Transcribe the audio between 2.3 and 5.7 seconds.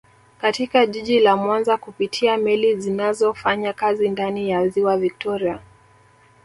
meli zinazofanya kazi ndani ya ziwa viktoria